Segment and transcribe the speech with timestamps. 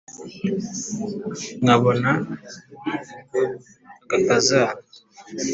[1.63, 2.11] Nkabona
[4.13, 4.79] agakazana